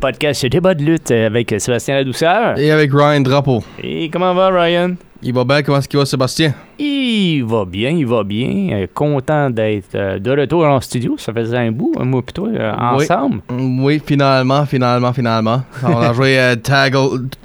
[0.00, 2.58] Podcast Débat de lutte avec Sébastien Ladouceur.
[2.58, 3.62] Et avec Ryan Drapeau.
[3.82, 4.94] Et comment va Ryan?
[5.20, 6.54] Il va bien, comment est-ce qu'il va, Sébastien?
[6.78, 8.68] Il va bien, il va bien.
[8.72, 11.16] Euh, content d'être euh, de retour en studio.
[11.18, 13.40] Ça faisait un bout, un mois plus tôt, euh, ensemble.
[13.50, 15.62] Mm, Oui, finalement, finalement, finalement.
[15.82, 16.94] On a joué tag,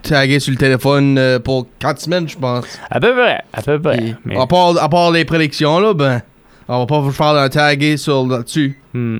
[0.03, 2.79] tagué sur le téléphone euh, pour 4 semaines, je pense.
[2.91, 3.97] À peu près, à peu près.
[3.97, 6.21] Puis, Mais- à, part, à part les prédictions, là, ben,
[6.67, 8.79] on va pas vous faire un tagué sur là-dessus.
[8.93, 9.17] Hmm.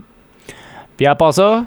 [0.96, 1.66] Puis à part ça,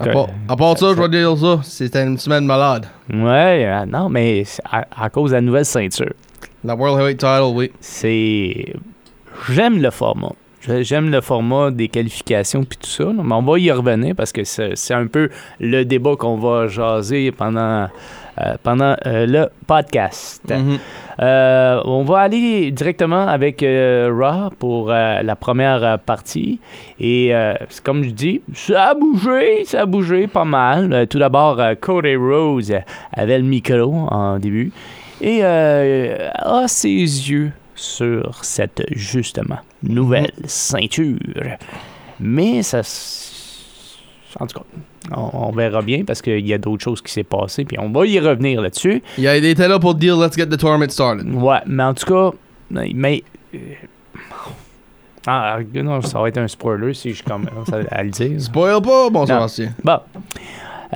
[0.00, 2.86] À, part- à part ça, je vais dire ça, c'était une semaine malade.
[3.12, 6.12] ouais, euh, non, mais à, à cause de la nouvelle ceinture.
[6.64, 7.70] La World Heavyweight Title, oui.
[7.80, 8.74] c'est.
[9.50, 10.32] J'aime le format.
[10.80, 14.32] J'aime le format des qualifications puis tout ça, là, mais on va y revenir parce
[14.32, 15.28] que c'est un peu
[15.60, 17.88] le débat qu'on va jaser pendant,
[18.62, 20.42] pendant euh, le podcast.
[20.48, 20.78] Mhm.
[21.20, 26.58] Euh, on va aller directement avec euh, Raw pour euh, la première euh, partie.
[26.98, 30.92] Et euh, comme je dis, ça a bougé, ça a bougé pas mal.
[30.92, 32.74] Euh, tout d'abord, euh, Cody Rose
[33.12, 34.72] avait le micro en début
[35.20, 41.18] et euh, a ses yeux sur cette, justement, nouvelle ceinture.
[42.18, 42.82] Mais ça...
[44.40, 44.64] En tout cas,
[45.16, 47.90] on, on verra bien parce qu'il y a d'autres choses qui s'est passé, puis on
[47.90, 49.02] va y revenir là-dessus.
[49.18, 51.26] Il, a- là pour dire Let's get the tournament started.
[51.32, 52.36] Ouais, mais en tout cas,
[52.70, 53.22] mais.
[53.54, 53.58] euh,
[55.26, 58.40] Ah, non, ça va être un spoiler si je commence à, à le dire.
[58.40, 59.24] Spoil pas, bon.
[59.26, 59.72] Sébastien.
[59.82, 59.98] Bon.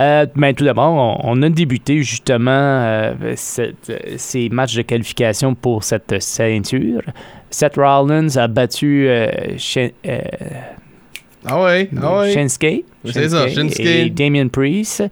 [0.00, 4.82] Euh, ben, tout d'abord, on, on a débuté justement euh, cette- euh, ces matchs de
[4.82, 7.00] qualification pour cette ceinture.
[7.50, 9.28] Seth Rollins a battu euh,
[10.06, 10.19] euh,
[11.47, 12.32] Ah ouais, ah ouais.
[12.32, 13.81] Shinsuke, C'est ça, Shinsuke.
[13.81, 15.04] et Damien Priest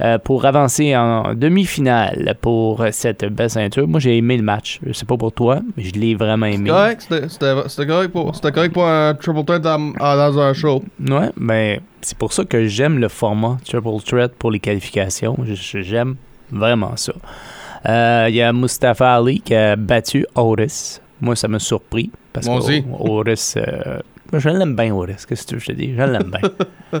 [0.00, 3.88] euh, pour avancer en demi-finale pour cette belle ceinture.
[3.88, 4.78] Moi, j'ai aimé le match.
[4.86, 6.68] Je sais pas pour toi, mais je l'ai vraiment aimé.
[6.70, 10.82] correct, c'était- correct, pour- c'était correct pour un triple threat dans, dans un show.
[11.08, 15.36] Ouais, mais c'est pour ça que j'aime le format Triple Threat pour les qualifications.
[15.46, 16.16] J'aime
[16.50, 17.12] vraiment ça.
[17.88, 21.00] Euh, Il y a Mustafa Ali qui a battu Otis.
[21.22, 22.10] Moi, ça m'a surpris.
[22.32, 23.54] Parce que Otis.
[23.56, 24.00] euh,
[24.38, 25.24] je l'aime bien, Otis.
[25.28, 25.94] Qu'est-ce que tu veux que je te dis?
[25.96, 27.00] Je l'aime bien.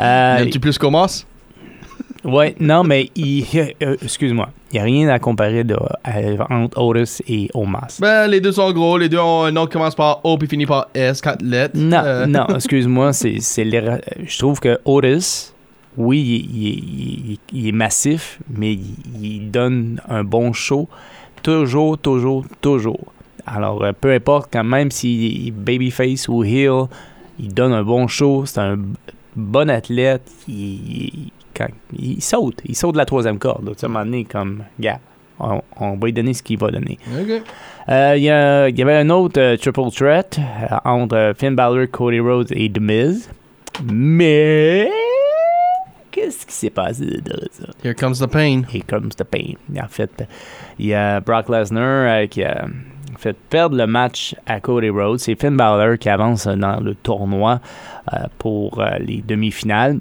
[0.00, 1.24] Euh, Aimes-tu plus qu'Omas?
[2.24, 3.44] ouais, non, mais il.
[3.82, 4.50] euh, Excuse-moi.
[4.72, 7.98] Il n'y a rien à comparer de, à- entre Otis et Omas.
[8.00, 10.46] Ben, les deux sont gros, les deux ont un nom qui commence par O puis
[10.48, 11.76] finit par S, 4 lettres.
[11.76, 13.38] Non, Euh, non, excuse-moi, c'est.
[13.40, 15.52] Je trouve que Otis,
[15.96, 18.74] oui, il, il- il- il est massif, mais
[19.20, 20.88] il donne un bon show.
[21.42, 23.00] Toujours, toujours, toujours.
[23.46, 26.84] Alors, euh, peu importe, quand même est babyface ou heel,
[27.38, 28.44] il donne un bon show.
[28.46, 28.78] C'est un
[29.36, 30.30] bon athlète.
[30.48, 31.68] Il, il- quand-
[31.98, 32.60] il saute.
[32.64, 33.66] Il saute de la troisième corde.
[33.72, 35.00] Tu sais, à un moment donné, comme, gars,
[35.38, 36.98] on, on va lui donner ce qu'il va donner.
[37.88, 42.52] Euh, Il y, avait un autre euh, triple threat euh, entre Finn Balor, Cody Rhodes
[42.52, 43.30] et The Miz.
[43.90, 44.90] Mais
[46.10, 47.64] qu'est-ce qui s'est passé de ça?
[47.82, 48.62] Here comes the pain.
[48.72, 49.54] Here comes the pain.
[49.82, 50.10] En fait,
[50.78, 52.66] il y a Brock Lesnar qui a
[53.18, 55.18] fait perdre le match à Cody Rhodes.
[55.18, 57.60] C'est Finn Balor qui avance dans le tournoi
[58.12, 59.98] euh, pour euh, les demi-finales.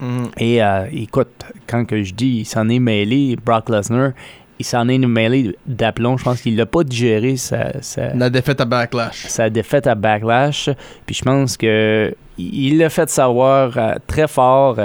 [0.00, 0.30] Mhm.
[0.38, 4.12] Et euh, écoute, quand que je dis il s'en est mêlé, Brock Lesnar,
[4.58, 6.16] il s'en est mêlé d'aplomb.
[6.16, 9.26] Je pense qu'il n'a pas digéré sa, sa, La défaite à Backlash.
[9.26, 10.70] sa défaite à Backlash.
[11.06, 13.72] Puis je pense que il l'a fait savoir
[14.06, 14.76] très fort,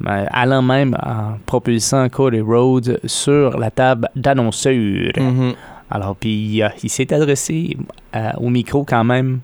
[0.00, 4.72] ben, allant même en propulsant Cody Rhodes sur la table d'annonceurs.
[5.16, 5.54] Mhm.
[5.90, 7.76] Alors, puis il, il s'est adressé
[8.14, 9.40] euh, au micro quand même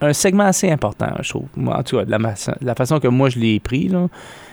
[0.00, 1.48] un segment assez important, je trouve.
[1.66, 4.08] En tout cas, de la, ma- de la façon que moi je l'ai pris, là,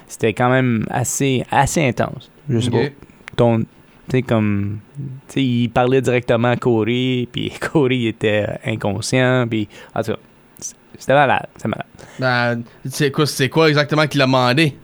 [0.07, 2.29] c'était quand même assez, assez intense.
[2.49, 2.77] Je sais pas.
[3.35, 3.65] Ton, tu
[4.11, 4.79] sais, comme,
[5.27, 10.17] tu sais, il parlait directement à Corey, puis Corey était inconscient, puis en tout cas,
[10.97, 11.85] c'était malade, c'était malade.
[12.19, 14.75] Ben, c'est quoi, c'est quoi exactement qu'il a demandé?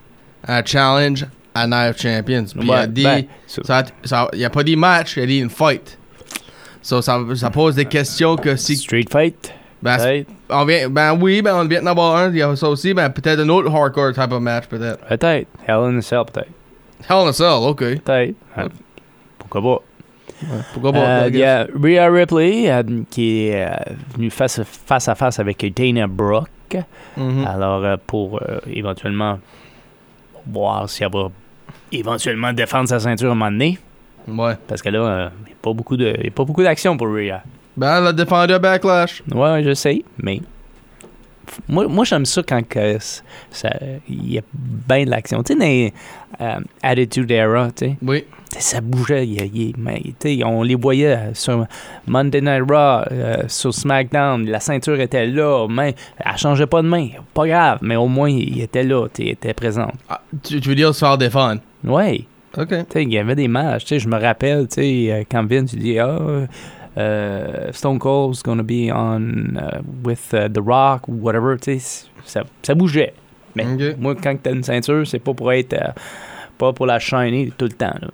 [0.47, 1.25] Un challenge
[1.55, 2.45] à Night Champions?
[2.45, 5.25] Puis il a dit, ben, ça- ça, ça- il a pas dit match, il a
[5.25, 5.97] dit une fight.
[6.83, 8.75] So, ça, ça pose des questions que si.
[8.75, 9.51] Street Fight,
[9.81, 12.55] Ben, peut-être, on vient, ben oui, ben on vient d'en avoir un, il y a
[12.55, 14.99] ça aussi, ben peut-être un autre hardcore type of match, peut-être.
[15.07, 16.49] peut-être, Hell in a Cell, peut-être,
[17.09, 17.79] Hell in a Cell, ok.
[17.79, 18.65] peut-être, Ouais.
[19.39, 19.83] Pourquoi pas?
[20.73, 20.99] Pourquoi pas?
[20.99, 23.75] Euh, Il y a Rhea Ripley euh, qui est euh,
[24.15, 26.47] venue face, face à face avec Dana Brooke.
[27.15, 27.45] Mhm.
[27.47, 29.39] Alors, euh, pour euh, éventuellement
[30.45, 31.29] voir si elle va
[31.91, 33.77] éventuellement défendre sa ceinture à un moment donné.
[34.27, 34.53] Ouais.
[34.67, 36.63] Parce que là, euh, il n'y a pas beaucoup de- il y a pas beaucoup
[36.63, 37.41] d'action pour Rhea.
[37.75, 39.23] Ben, elle a défendu à Backlash.
[39.33, 40.41] Ouais, je sais, mais.
[41.67, 43.21] Moi, moi j'aime ça quand que c-
[43.51, 43.69] ça-
[44.07, 45.43] il y a bien de l'action.
[45.43, 45.93] Tu sais, dans les,
[46.41, 48.23] euh, Attitude Era, tu sais, Oui.
[48.57, 49.27] ça bougeait.
[49.27, 51.65] il y a- il y a- mais, tu sais, on les voyait sur
[52.07, 54.45] Monday Night Raw, euh, sur SmackDown.
[54.49, 55.67] La ceinture était là.
[55.69, 57.09] Mais elle changeait pas de main.
[57.33, 59.07] Pas grave, mais au moins, il était là.
[59.13, 59.91] tu était présent.
[60.09, 61.59] Ah, tu, tu veux dire se faire défendre?
[61.83, 62.23] Ouais.
[62.57, 62.73] OK.
[62.89, 63.85] Tu il y avait des matchs.
[63.85, 66.19] Tu je me rappelle, tu euh, quand Vince dit Ah,
[66.97, 71.57] euh, Stone Cold's gonna be on uh, with uh, The Rock ou whatever.
[71.59, 73.13] Tu ça, ça bougeait.
[73.55, 73.65] Mais
[73.99, 75.73] moi, quand t'as une ceinture, c'est pas pour être.
[75.73, 75.87] euh,
[76.57, 77.95] pas pour la shiner tout le temps.
[78.01, 78.07] Là.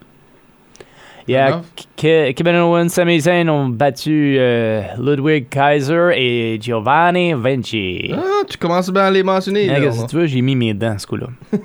[1.28, 1.64] Il y a Enough.
[1.98, 8.12] Ke- Kevin Owens, Sami Zayn ont battu euh, Ludwig Kaiser et Giovanni Vinci.
[8.16, 9.68] Ah, tu commences bien à les mentionner.
[9.68, 9.92] Là, là.
[10.10, 11.28] tu veux, j'ai mis mes dents, ce coup-là.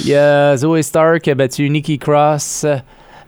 [0.00, 2.76] Il y a Zoe Stark qui a battu Nikki Cross euh,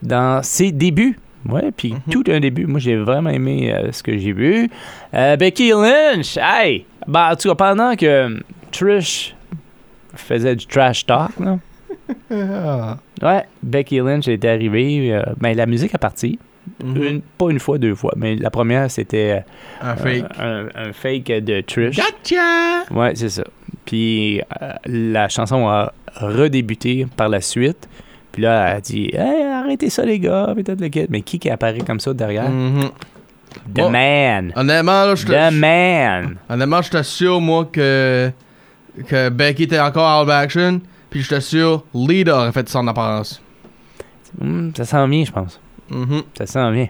[0.03, 1.19] dans ses débuts.
[1.49, 2.00] Ouais, puis Mhm.
[2.11, 2.67] tout un début.
[2.67, 4.69] Moi, j'ai vraiment aimé euh, ce que j'ai vu.
[5.15, 6.85] Euh, Becky Lynch, hey!
[7.06, 8.38] Ben, en tout cas, pendant que
[8.70, 9.35] Trish
[10.15, 11.59] faisait du trash talk, là,
[13.23, 15.14] ouais, Becky Lynch est arrivée.
[15.14, 16.38] euh, ben, la musique est partie.
[16.85, 17.03] Mhm.
[17.03, 19.43] Une- pas une fois, deux fois, mais la première, c'était
[19.81, 20.25] Un euh, fake.
[20.38, 21.97] un, un fake de Trish.
[21.97, 22.85] Gotcha!
[22.91, 23.44] Ouais, c'est ça.
[23.87, 27.88] Puis euh, la chanson a redébuté par la suite.
[28.32, 30.55] Puis là, elle a dit Hey, arrêtez ça, les gars.
[31.09, 32.50] Mais qui qui apparaît comme ça derrière?
[32.50, 32.91] Mhm.
[33.75, 33.91] The Bon.
[33.91, 34.53] Man.
[34.56, 36.37] Honnêtement, là, je The Man.
[36.50, 38.31] honnêtement, je t'assure, moi, que,
[39.06, 40.81] que Becky était encore out of action.
[41.11, 43.41] Puis je t'assure, Lita aurait fait son apparence.
[44.38, 45.59] Hmm, ça sent bien, je pense.
[45.91, 46.23] Mhm.
[46.37, 46.88] Ça sent bien.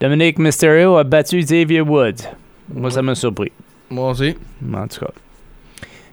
[0.00, 2.22] Dominic Mysterio a battu Xavier Woods.
[2.72, 3.52] Moi, ça m'a surpris.
[3.90, 4.34] Moi aussi.
[4.74, 5.12] En tout cas.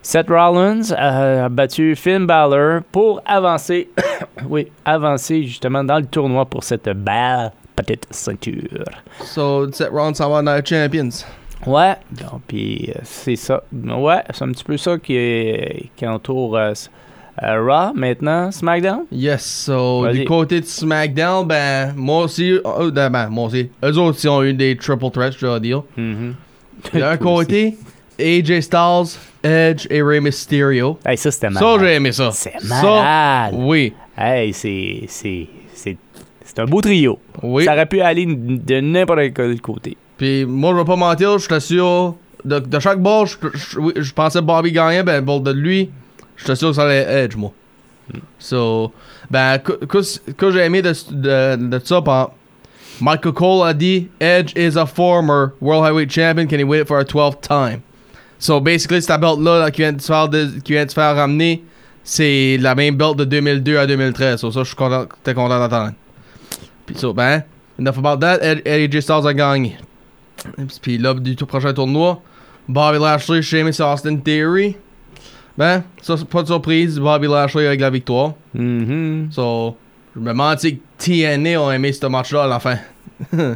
[0.08, 3.90] Seth Rollins a battu Finn Balor pour avancer,
[4.50, 8.86] oui, avancer justement dans le tournoi pour cette belle petite ceinture.
[9.26, 11.26] So, Seth Rollins s'en va Champions.
[11.66, 13.62] Ouais, donc puis euh, c'est ça.
[13.74, 16.72] Ouais, c'est un petit peu ça qui, qui entoure euh,
[17.44, 19.08] euh, Raw maintenant, SmackDown?
[19.12, 22.58] Yes, so du côté de SmackDown, ben, moi aussi,
[22.94, 25.84] ben, ben, moi aussi, eux autres aussi ont eu des triple threats, je dois dire.
[25.98, 26.34] Mhm.
[26.94, 27.78] D'un côté,
[28.18, 30.98] AJ Styles, Edge et Rey Mysterio.
[31.06, 31.80] Hey, ça c'était Ça, malade.
[31.82, 32.32] j'ai aimé ça.
[32.32, 33.54] C'est Ça, malade.
[33.58, 35.98] oui, Hey, c'est c'est c'est
[36.44, 37.20] c'est un beau trio.
[37.44, 37.66] oui.
[37.66, 39.96] Ça aurait pu aller de n'importe quel côté.
[40.18, 44.14] Puis moi, je vais pas mentir, je t'assure, de, de chaque bord, je, je, je
[44.14, 45.92] pensais Bobby gagnait, ben, pour de lui,
[46.38, 47.52] je t'assure que ça allait être Edge, moi.
[48.40, 48.92] So,
[49.30, 52.32] ben, que, que, j'ai aimé de, de, de ça, par
[53.02, 56.88] Michael Cole a dit Edge is a former World Heavyweight Champion, can he win it
[56.88, 57.82] for a 12th time?
[58.40, 60.94] So, basically, cette belt-là là, qui, vient de se faire de- qui vient de se
[60.96, 61.64] faire ramener,
[62.04, 64.40] c'est la même belt de 2002 à 2013.
[64.40, 65.94] So, ça, je suis content, t'es content d'entendre.
[66.86, 67.44] Puis, so, ben,
[67.80, 69.78] enough about that, AJ Styles a gagné.
[70.82, 72.22] Puis là, du tout prochain tournoi,
[72.68, 74.78] Bobby Lashley, Sheamus Austin Theory.
[75.58, 78.34] Ben, ça, pas de surprise, Bobby Lashley avec la victoire.
[78.54, 79.30] Mhm.
[79.32, 79.76] So,
[80.16, 82.78] je me mentis que TNA ont aimé ce match-là à la fin.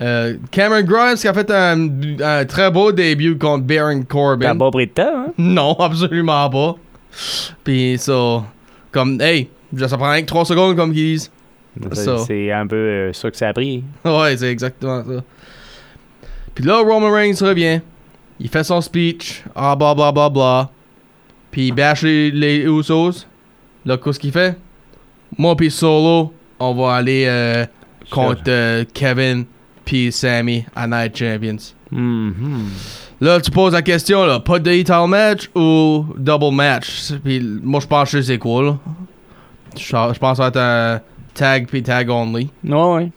[0.00, 1.88] Euh, Cameron Grimes qui a fait un,
[2.22, 4.56] un très beau début contre Baron T'as Corbin.
[4.56, 5.32] pas pris de temps, hein?
[5.36, 6.74] Non, absolument pas.
[7.64, 8.44] Puis ça,
[8.92, 11.30] comme, hey, ça prend rien que 3 secondes comme qu'ils disent.
[11.92, 13.84] C'est- un peu euh, ça que ça a pris.
[14.04, 15.22] Ouais, c'est exactement ça.
[16.54, 17.80] Puis là, Roman Reigns revient.
[18.40, 19.44] Il fait son speech.
[19.54, 20.70] Ah, bla bla bla bla.
[21.50, 23.26] Puis il bâche les, les Usos.
[23.84, 24.56] Là, qu'est-ce qu'il fait?
[25.38, 27.64] Moi puis Solo, on va aller euh,
[28.10, 29.44] contre euh, Kevin
[29.90, 31.74] puis Sammy à Night Champions.
[31.90, 32.68] Mhm.
[33.20, 37.12] Là, tu poses la question, là, pas de title match ou double match?
[37.24, 38.78] Puis moi, je pense que c'est quoi, là.
[39.76, 41.00] Je pense que ça va être un
[41.34, 42.48] tag puis tag only.
[42.64, 43.10] Ouais, ouais.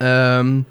[0.00, 0.64] Um,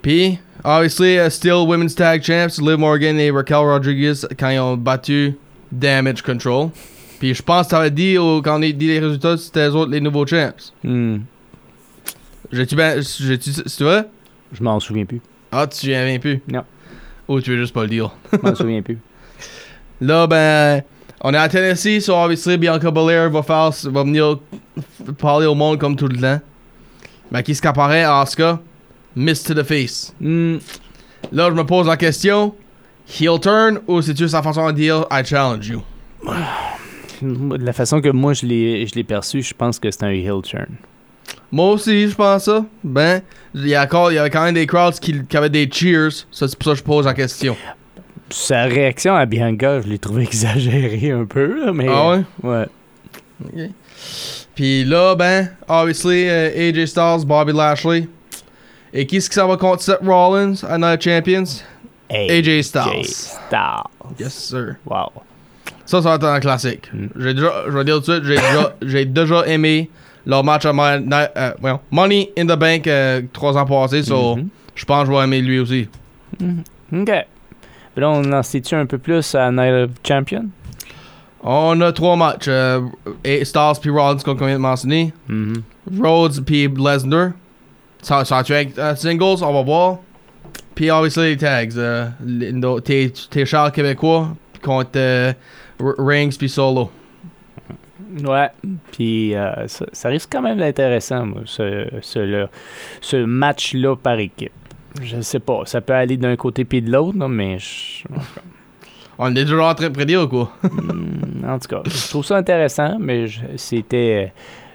[0.00, 4.76] Puis, obviously, uh, still Women's Tag Champs, Liv Morgan et Raquel Rodriguez quand ils ont
[4.76, 5.36] battu
[5.72, 6.70] Damage Control.
[7.18, 9.90] Puis, je pense que t'avais dit, au- quand on a dit les résultats, c'était autres
[9.90, 10.52] les nouveaux champs.
[10.84, 11.18] Hmm.
[12.52, 14.06] J'ai-tu ben, tu veux?
[14.52, 15.20] Je m'en souviens plus.
[15.50, 16.42] Ah, tu viens même plus?
[16.46, 16.64] Non.
[17.28, 18.10] Ou tu veux juste pas le dire?
[18.32, 18.98] Je m'en souviens plus.
[20.00, 20.82] Là, ben,
[21.22, 24.38] on est à Tennessee, so obviously, Bianca Belair va faire, va venir
[25.18, 26.40] parler au monde comme tout le temps.
[27.30, 28.60] Ben, qui ce qu'apparaît, Asuka?
[29.16, 30.14] Miss to the face.
[30.20, 30.58] Hmm.
[31.30, 32.54] Là, je me pose la question
[33.06, 35.82] heel turn ou c'est-tu sa façon de dire I challenge you?
[37.22, 40.10] De la façon que moi je l'ai je l'ai perçu, je pense que c'est un
[40.10, 40.66] heel turn.
[41.52, 42.64] Moi aussi, je pense ça.
[42.82, 43.20] Ben,
[43.54, 45.68] il y, a encore- il y avait quand même des crowds qui, qui avaient des
[45.70, 46.10] cheers.
[46.30, 47.54] Ça, c'est pour ça que je pose la question.
[48.30, 51.86] Sa réaction à Bianca, je l'ai trouvé exagérée un peu, là, mais...
[51.90, 52.10] Ah
[52.42, 52.66] ouais?
[53.52, 53.70] Ouais.
[54.54, 58.08] Puis là, ben, obviously, euh, AJ Styles, Bobby Lashley.
[58.94, 61.44] Et qui est-ce qui s'en va contre Seth Rollins à Night Champions?
[62.10, 62.82] AJ Styles.
[63.00, 64.18] AJ Styles.
[64.18, 64.76] Yes, sir.
[64.86, 65.10] Wow.
[65.86, 66.88] Ça, ça va être un classique.
[66.92, 67.06] Mm.
[67.18, 69.90] J'ai déjà, je vais dire tout de suite, j'ai déjà, j'ai déjà aimé
[70.26, 74.02] leur match à Ni- euh, voyons, Money in the Bank euh, trois ans passés.
[74.02, 74.48] So, Mhm.
[74.74, 75.88] je pense que je vais aimer lui aussi.
[76.40, 77.10] OK.
[77.94, 80.46] Puis là, on en sait-tu un peu plus à Night of Champion?
[81.42, 82.46] On a trois matchs.
[82.48, 82.80] Euh,
[83.24, 85.12] et Styles puis Rollins, comme on vient de mentionner.
[85.28, 85.62] Mhm.
[86.00, 87.30] Rhodes puis Lesnar.
[88.00, 89.98] Ça, ça être euh, singles, on va voir.
[90.74, 91.66] Puis, obviously, les tags.
[91.76, 94.28] Euh, tes, chars québécois
[94.62, 95.32] contre euh,
[95.80, 96.90] Rings puis Solo.
[98.24, 98.48] Ouais.
[98.92, 102.48] Puis euh, ça, ça risque quand même d'être intéressant, moi, ce, ce, là-
[103.00, 104.52] ce match-là par équipe.
[105.02, 105.62] Je sais pas.
[105.64, 108.04] Ça peut aller d'un côté puis de l'autre, mais je-
[109.18, 110.52] On est déjà en train de prédire ou quoi?
[110.62, 114.32] Hmm, en tout cas, je trouve ça intéressant, mais c'était.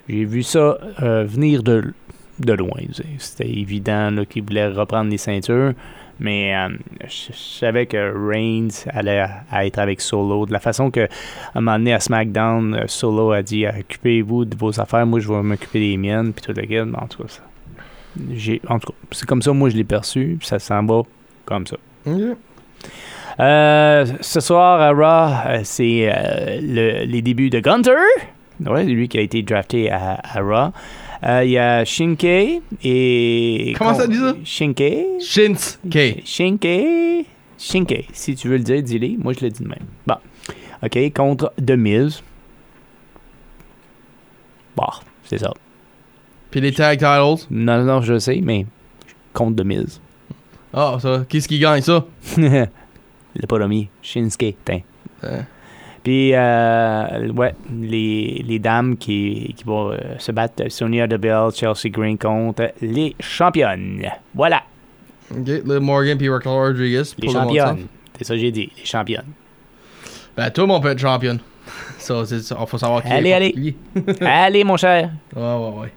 [0.10, 1.93] J'ai vu ça euh, venir de,
[2.39, 2.79] de loin.
[3.17, 5.74] C'était évident qu'ils voulaient reprendre les ceintures.
[6.19, 6.69] Mais euh,
[7.03, 7.97] je, je savais que
[8.29, 10.45] Reigns allait à être avec Solo.
[10.45, 11.07] De la façon que, à
[11.55, 15.27] un moment donné, à SmackDown, euh, Solo a dit Occupez-vous de vos affaires, moi je
[15.31, 16.33] vais m'occuper des miennes.
[16.33, 16.79] Puis tout le kit.
[16.79, 17.41] En tout cas, ça-
[18.33, 20.38] j'ai- en tout cas, c'est comme ça, moi je l'ai perçu.
[20.39, 21.03] Puis ça s'en va
[21.45, 21.77] comme ça.
[23.39, 27.91] Euh, ce soir à Raw, euh, c'est euh, le- les débuts de Gunter.
[28.65, 30.71] Ouais, lui qui a été drafté à, à Raw.
[31.24, 33.74] Euh, Il y a Shinke et.
[33.77, 34.36] Comment ça dit ça?
[34.43, 35.19] Shinke?
[35.19, 36.21] Shinsuke.
[36.25, 37.25] Shinke.
[37.57, 38.05] Shinke.
[38.13, 39.17] Si tu veux le dire, dis-le.
[39.17, 39.86] Moi, je le dis de même.
[40.05, 40.15] Bon.
[40.83, 41.13] OK.
[41.13, 42.21] Contre The Miz.
[44.75, 44.86] Bon,
[45.24, 45.51] c'est ça.
[46.51, 47.45] Puis les tag titles.
[47.50, 48.65] Non, non, je sais, mais
[49.33, 50.01] contre The Miz.
[50.74, 51.25] Ah, ça.
[51.27, 52.05] Qui est-ce qui gagne ça?
[52.38, 52.67] le
[53.47, 53.89] pas remis.
[54.03, 54.81] Shinsuke, tiens.
[56.07, 61.49] Euh, Puis, euh, ouais, les, les dames qui, qui vont euh, se battre, Sonia Deville,
[61.53, 64.09] Chelsea Green contre les championnes.
[64.33, 64.63] Voilà,
[65.31, 67.03] ok, Liv Morgan puis Raquel Rodriguez.
[67.19, 67.87] les championnes.
[68.17, 69.25] C'est ça que j'ai dit, les championnes.
[70.35, 71.39] Ben, tout le monde peut être championne.
[71.97, 72.23] Ça.
[72.67, 73.75] Faut savoir qui Allez, est allez.
[74.21, 75.11] Allez, mon cher.
[75.35, 75.93] Ouais, ouais, ouais.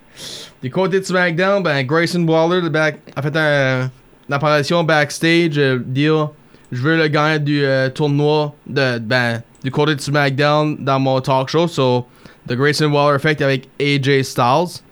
[0.63, 3.91] Du côté de SmackDown, ben, Grayson Waller le back, a fait un,
[4.29, 6.31] une apparition backstage, euh, dire
[6.73, 7.65] je veux le gagnant du
[7.95, 11.67] tournoi de, ben, du côté de SmackDown dans mon talk show.
[11.69, 12.07] So,
[12.49, 14.83] The Grayson Waller Effect avec AJ Styles.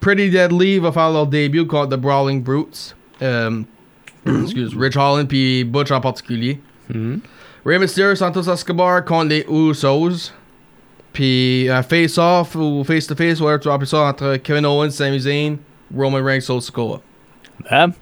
[0.00, 2.96] Pretty Deadly va faire leur début contre The Brawling Brutes.
[3.22, 3.62] Euh,
[4.26, 6.60] excuse, Rich Holland puis Butch en particulier.
[6.92, 7.20] Mhm.
[7.64, 10.32] Rey Mysterio, Santos Escobar contre les Usos.
[11.12, 15.58] Puis un face-off ou face-to-face, whatever tu vas appeler ça, entre Kevin Owens, Sami Zayn,
[15.94, 17.00] Roman Reigns, Soul Sikoa.
[17.70, 17.92] Ben,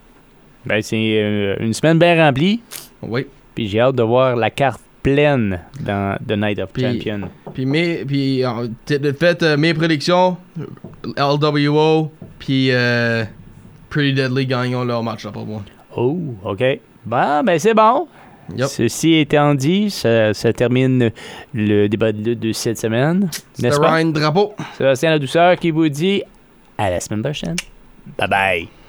[0.64, 2.62] ben, c'est euh, une semaine bien remplie.
[3.02, 3.26] Oui.
[3.54, 7.28] Puis j'ai hâte de voir la carte pleine dans The Night of Puis- Champion.
[7.54, 8.42] Puis, mes, puis
[8.88, 10.36] de fait, euh, mes prédictions,
[11.16, 13.24] LWO, puis euh,
[13.88, 15.62] Pretty Deadly gagnons leur match là pour moi.
[15.96, 16.62] Oh, OK.
[17.04, 18.06] Bon, ben c'est bon.
[18.56, 18.66] Yep.
[18.68, 21.10] Ceci étant dit, ça, ça termine
[21.54, 23.28] le débat de lutte de cette semaine.
[23.52, 23.70] C'était?
[23.70, 24.54] Ryan Drapeau.
[24.76, 26.22] Sébastien La Douceur qui vous dit
[26.76, 27.56] à la semaine prochaine.
[28.18, 28.79] Bye bye.